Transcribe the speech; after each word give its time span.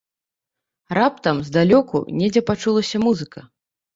Раптам 0.97 1.41
здалёку 1.49 2.01
недзе 2.21 2.43
пачулася 2.49 2.97
музыка. 3.07 3.39